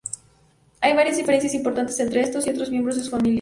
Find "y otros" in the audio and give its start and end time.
2.39-2.71